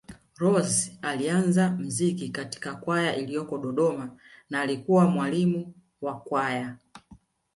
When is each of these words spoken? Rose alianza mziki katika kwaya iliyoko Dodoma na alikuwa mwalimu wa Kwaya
Rose 0.37 0.91
alianza 1.01 1.71
mziki 1.71 2.29
katika 2.29 2.75
kwaya 2.75 3.15
iliyoko 3.15 3.57
Dodoma 3.57 4.17
na 4.49 4.61
alikuwa 4.61 5.07
mwalimu 5.09 5.73
wa 6.01 6.19
Kwaya 6.19 6.77